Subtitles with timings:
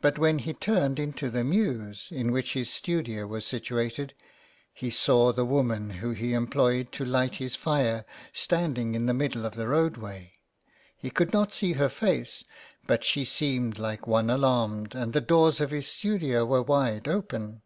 [0.00, 4.14] But when he turned into the mews in which his studio was situated,
[4.72, 9.44] he saw the woman whom he employed to light his fire standing in the middle
[9.44, 10.32] of the roadway;
[10.96, 12.44] he could not see her face,
[12.86, 17.60] but she seemed like one alarmed and the doors of his studio were wide open.